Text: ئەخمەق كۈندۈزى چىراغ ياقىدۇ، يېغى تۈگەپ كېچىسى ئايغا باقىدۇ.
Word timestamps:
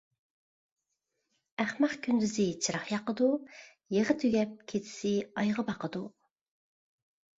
ئەخمەق 1.63 1.93
كۈندۈزى 2.07 2.47
چىراغ 2.67 2.89
ياقىدۇ، 2.93 3.29
يېغى 3.99 4.17
تۈگەپ 4.25 4.57
كېچىسى 4.73 5.15
ئايغا 5.35 5.67
باقىدۇ. 5.73 6.03